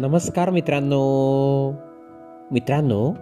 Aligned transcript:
नमस्कार 0.00 0.50
मित्रांनो. 0.50 1.72
मित्रांनो 2.50 3.14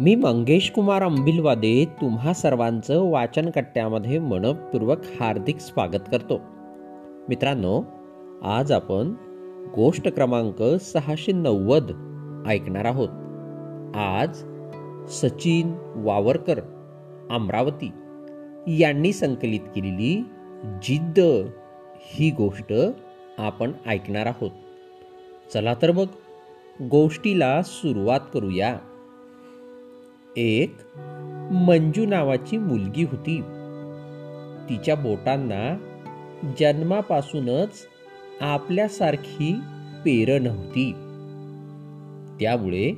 मी 0.00 0.14
मंगेश 0.14 0.70
कुमार 0.70 1.02
अंबिलवादे 1.02 1.84
तुम्हा 2.00 2.32
सर्वांचं 2.32 3.10
वाचनकट्ट्यामध्ये 3.10 4.18
मनपूर्वक 4.18 4.98
हार्दिक 5.20 5.58
स्वागत 5.58 6.10
करतो. 6.10 6.40
मित्रांनो 7.28 7.82
आज 8.42 8.72
आपण 8.72 9.14
गोष्ट 9.76 10.08
क्रमांक 10.08 10.62
सहाशे 10.80 11.32
नव्वद 11.32 11.84
ऐकणार 12.46 12.84
आहोत. 12.84 13.08
आज 13.96 14.36
सचिन 15.08 15.74
वावरकर 15.94 16.60
अमरावती 17.30 17.92
यांनी 18.66 19.12
संकलित 19.12 19.60
केलेली 19.60 20.24
जिद्द 20.82 21.20
ही 22.00 22.30
गोष्ट 22.30 22.74
आपण 23.38 23.72
ऐकणार 23.86 24.26
आहोत. 24.26 24.50
चला 25.54 25.74
तर 25.82 25.90
मग 25.90 26.04
गोष्टीला 26.80 27.62
सुरुवात 27.62 28.20
करूया. 28.34 28.78
एक 30.36 30.76
मंजू 31.52 32.06
नावाची 32.06 32.58
मुलगी 32.58 33.04
होती. 33.04 33.40
तिच्या 34.68 34.94
बोटांना 34.94 35.78
जन्मापासूनच 36.58 37.70
आपल्यासारखी 38.40 39.54
पेर 40.04 40.40
नव्हती. 40.40 40.92
त्यामुळे 42.40 42.92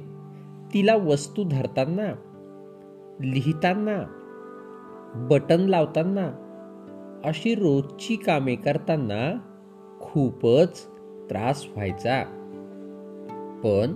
तिला 0.75 0.95
वस्तू 0.95 1.45
धरताना 1.49 2.13
लिहिताना 3.21 4.21
बटन 5.31 5.61
लावताना 5.61 6.31
अशी 7.25 7.55
रोजची 7.55 8.17
कामे 8.17 8.55
करताना 8.55 9.39
खूपच 10.01 10.87
त्रास 11.31 11.67
व्हायचा. 11.67 12.41
पण 13.65 13.93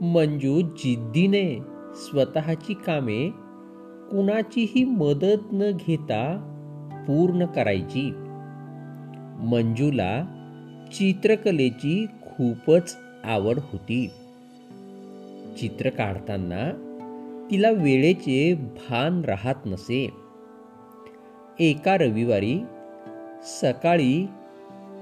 मंजू 0.00 0.60
जिद्दीने 0.60 1.58
स्वतःची 1.94 2.74
कामे 2.74 3.30
कुणाचीही 4.10 4.84
मदत 4.84 5.52
न 5.52 5.70
घेता 5.86 6.46
पूर्ण 7.06 7.46
करायची. 7.46 8.10
मंजूला 9.42 10.22
चित्रकलेची 10.92 12.06
खूपच 12.06 12.96
आवड 13.24 13.58
होती. 13.58 14.10
चित्र 15.58 15.90
काढताना 15.90 16.86
तिला 17.50 17.70
वेळेचे 17.70 18.54
भान 18.54 19.20
राहत 19.24 19.66
नसे. 19.66 20.10
एका 21.60 21.98
रविवारी 21.98 22.60
सकाळी 23.60 24.26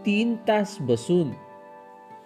तीन 0.07 0.35
तास 0.49 0.77
बसून 0.81 1.31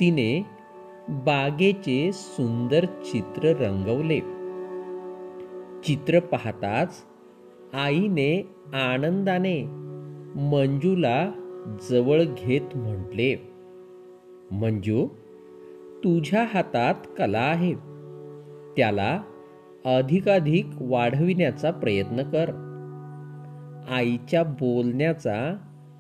तिने 0.00 0.61
बागेचे 1.08 2.11
सुंदर 2.12 2.84
चित्र 2.84 3.48
रंगवले. 3.48 4.20
चित्र 5.83 6.20
पाहताच 6.20 6.94
आईने 7.75 8.48
आनंदाने 8.75 9.62
मंजूला 10.36 11.31
जवळ 11.91 12.22
घेत 12.39 12.77
म्हटले 12.77 13.50
मंजू 14.53 15.06
तुझ्या 16.05 16.47
हातात 16.55 16.94
कला 17.19 17.41
आहे. 17.41 17.75
त्याला 18.77 19.22
अधिकाधिक 19.84 20.66
वाढविण्याचा 20.81 21.70
प्रयत्न 21.70 22.22
कर. 22.22 22.50
आईच्या 23.91 24.42
बोलण्याचा 24.42 25.56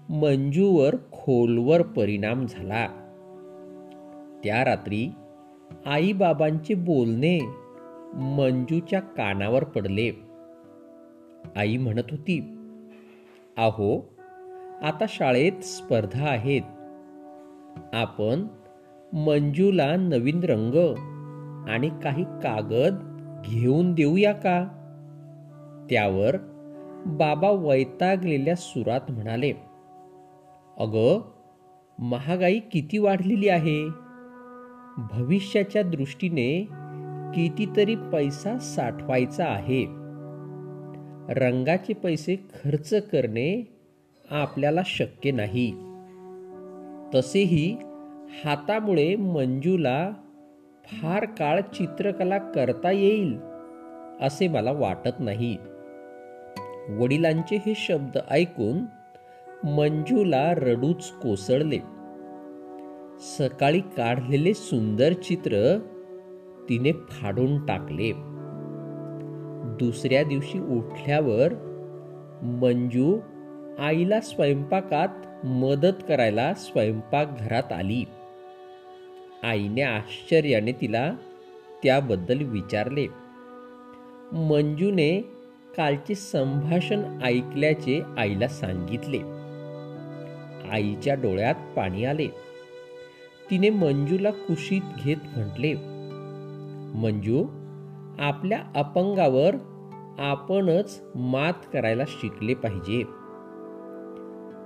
मंजूवर 0.08 0.94
खोलवर 1.12 1.82
परिणाम 1.82 2.46
झाला. 2.46 3.01
त्या 4.44 4.64
रात्री 4.64 5.08
आईबाबांचे 5.86 6.74
बोलणे 6.74 7.38
मंजूच्या 8.14 9.00
कानावर 9.00 9.64
पडले. 9.64 10.10
आई 11.56 11.76
म्हणत 11.76 12.10
होती 12.10 12.58
आहो 13.56 14.16
आता 14.82 15.04
शाळेत 15.08 15.64
स्पर्धा 15.64 16.28
आहेत. 16.28 16.62
आपण 17.94 18.46
मंजूला 19.12 19.96
नवीन 19.96 20.40
रंग 20.42 20.74
आणि 21.68 21.90
काही 22.02 22.24
कागद 22.24 22.94
घेऊन 23.44 23.94
देऊया 23.94 24.32
का? 24.32 24.64
त्यावर 25.90 26.36
बाबा 27.06 27.50
वैतागलेल्या 27.50 28.54
सुरात 28.54 29.00
म्हणाले 29.08 29.52
अगं 30.78 31.20
महागाई 31.98 32.58
किती 32.58 32.98
वाढलेली 32.98 33.48
आहे? 33.48 33.88
भविष्याच्या 34.98 35.82
दृष्टीने 35.82 36.68
कितीतरी 37.34 37.94
पैसा 37.94 38.58
साठवायचा 38.58 39.44
आहे. 39.44 39.86
रंगाचे 41.28 41.92
पैसे 41.92 42.36
खर्च 42.36 42.94
करणे 42.94 43.68
आपल्याला 44.30 44.80
शक्य 44.86 45.30
नाही. 45.30 45.70
तसेही 47.14 47.76
हातामुळे 48.44 49.16
मंजूला 49.16 50.10
फार 50.84 51.24
काळ 51.24 51.60
चित्रकला 51.60 52.38
करता 52.38 52.90
येईल 52.90 53.38
असे 54.20 54.48
मला 54.48 54.72
वाटत 54.72 55.20
नाही. 55.20 55.56
वडिलांचे 56.88 57.56
हे 57.56 57.72
शब्द 57.76 58.18
ऐकून 58.30 58.78
मंजूला 59.68 60.54
रडूच 60.54 61.10
कोसळले. 61.10 61.78
सकाळी 63.22 63.80
काढलेले 63.80 64.54
सुंदर 64.54 65.12
चित्र 65.12 65.78
तिने 66.68 66.92
फाडून 66.92 67.66
टाकले. 67.66 68.12
दुसऱ्या 69.78 70.24
दिवशी 70.24 70.58
उठल्यावर 70.58 71.52
मंजू 72.42 73.18
आईला 73.78 74.20
स्वयंपाकात 74.20 75.46
मदत 75.46 76.02
करायला 76.08 76.54
स्वयंपाकघरात 76.54 77.72
आली. 77.72 78.04
आईने 79.42 79.82
आश्चर्याने 79.82 80.72
तिला 80.72 81.12
त्याबद्दल 81.82 82.42
विचारले. 82.42 83.06
मंजूने 84.32 85.20
कालचे 85.76 86.14
संभाषण 86.14 87.20
ऐकल्याचे 87.22 88.02
आईला 88.18 88.48
सांगितले. 88.48 89.18
आईच्या 90.70 91.14
डोळ्यात 91.14 91.54
पाणी 91.76 92.04
आले. 92.04 92.51
तिने 93.52 93.70
मंजूला 93.70 94.30
कुशीत 94.30 94.80
घेत 95.04 95.16
म्हटले 95.36 95.74
मंजू 96.98 97.44
आपल्या 98.18 98.58
अपंगावर 98.76 99.54
आपणच 100.18 101.02
मात 101.14 101.52
करायला 101.72 102.02
शिकले 102.06 102.54
पाहिजे. 102.54 103.02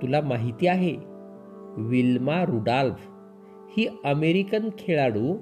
तुला 0.03 0.21
माहिती 0.21 0.67
आहे 0.67 0.97
विल्मा 1.77 2.45
रुडाल्फ 2.45 3.07
ही 3.77 3.87
अमेरिकन 4.05 4.69
खेळाडू 4.79 5.35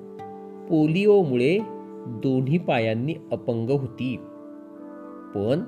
पोलिओमुळे 0.70 1.58
दोन्ही 2.06 2.58
पायांनी 2.58 3.14
अपंग 3.32 3.70
होती. 3.70 4.16
पण 5.34 5.64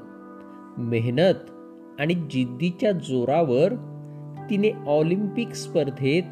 मेहनत 0.78 1.50
आणि 2.00 2.14
जिद्दीच्या 2.14 2.92
जोरावर 2.92 3.72
तिने 4.50 4.70
ऑलिम्पिक 4.86 5.48
स्पर्धेत 5.48 6.22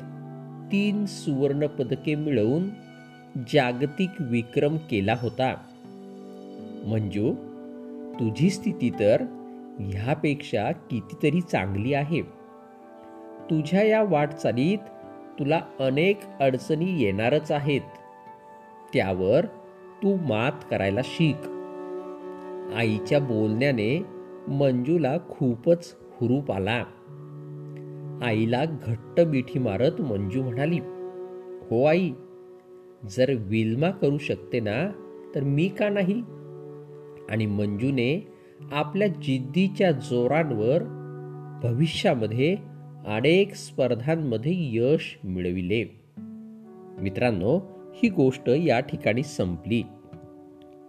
तीन 0.73 1.07
सुवर्ण 1.07 1.67
पदके 1.67 2.15
मिळवून 2.15 2.69
जागतिक 3.53 4.11
विक्रम 4.21 4.77
केला 4.77 5.15
होता. 5.21 5.55
मंजू 6.87 7.35
तुझी 8.21 8.51
स्थिती 8.51 8.91
तर 8.91 9.23
ह्यापेक्षा 9.81 10.73
कितीतरी 10.73 11.41
चांगली 11.41 11.95
आहे. 11.95 12.21
तुझ्या 13.51 13.83
या 13.83 14.03
वाटचालीत 14.03 14.79
तुला 15.39 15.61
अनेक 15.81 16.21
अडचणी 16.41 17.03
येणारच 17.03 17.53
आहेत. 17.53 17.81
त्यावर 18.95 19.47
तू 20.03 20.17
मात 20.17 20.53
करायला 20.71 21.01
शिक. 21.05 21.37
आईच्या 22.77 23.21
बोलण्याने 23.21 24.07
मंजूला 24.49 25.17
खूपच 25.29 25.95
हुरूप 26.21 26.53
आला. 26.53 26.85
आईला 28.23 28.65
घट्ट 28.65 29.21
बिठी 29.21 29.59
मारत 29.59 30.01
मंजू 30.01 30.43
म्हणाली 30.43 30.79
हो 31.71 31.85
आई 31.85 32.13
जर 33.11 33.33
विल्मा 33.37 33.91
करू 33.91 34.19
शकते 34.19 34.61
ना 34.61 34.93
तर 35.35 35.41
मी 35.41 35.69
का 35.69 35.89
नाही? 35.89 36.23
आणि 37.29 37.47
मंजूने 37.47 38.29
आपल्या 38.73 39.09
जिद्दीच्या 39.09 39.91
जोरांवर 39.91 40.83
भविष्यामध्ये 41.63 42.57
अनेक 43.07 43.55
स्पर्धांमध्ये 43.55 44.53
यश 44.55 45.19
मिळविले. 45.25 45.85
मित्रांनो 47.03 47.61
ही 47.95 48.09
गोष्ट 48.09 48.49
या 48.49 48.81
ठिकाणी 48.81 49.23
संपली. 49.23 49.83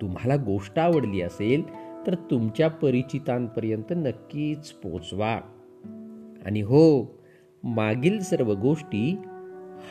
तुम्हाला 0.01 0.35
गोष्ट 0.35 0.79
आवडली 0.79 1.21
असेल 1.21 1.63
तर 2.07 2.15
तुमच्या 2.15 2.67
परिचितांपर्यंत 2.67 3.91
नक्कीच 3.91 4.71
पोचवा. 4.71 5.39
आणि 6.45 6.61
हो 6.61 7.15
मागील 7.63 8.19
सर्व 8.19 8.53
गोष्टी 8.53 9.17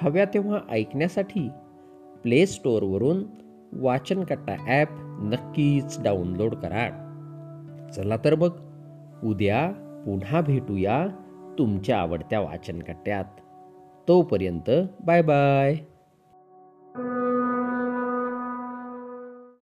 हव्या 0.03 0.25
तेव्हा 0.25 0.59
ऐकण्यासाठी 0.71 1.49
प्ले 2.23 2.47
स्टोअरवरून 2.47 3.25
वाचनकट्टा 3.73 4.57
ॲप 4.67 4.89
नक्कीच 5.23 6.03
डाउनलोड 6.03 6.55
करा. 6.55 6.89
चला 7.97 8.17
तर 8.25 8.35
मग 8.35 8.51
उद्या 9.25 9.71
पुन्हा 10.07 10.41
भेटूया 10.41 11.07
तुमच्या 11.59 11.99
आवडत्या 11.99 12.41
वाचनकट्ट्यात 12.41 13.25
तोपर्यंत 14.09 14.71
बाय 15.05 15.23
बाय 15.23 15.77